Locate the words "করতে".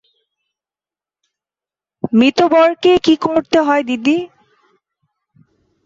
3.25-3.57